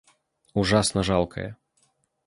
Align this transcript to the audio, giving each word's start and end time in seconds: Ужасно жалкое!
Ужасно 0.63 1.05
жалкое! 1.11 1.47